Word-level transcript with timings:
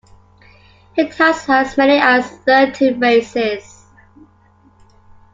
It 0.97 1.13
has 1.17 1.47
as 1.47 1.77
many 1.77 1.99
as 2.01 2.27
thirteen 2.39 2.99
races. 2.99 3.85